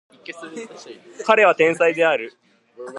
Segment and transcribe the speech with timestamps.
[1.27, 2.33] 彼は天才である